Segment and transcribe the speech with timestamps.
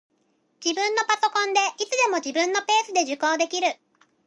[0.65, 3.67] 自分のパソコンで、いつでも自分のペースで受講できる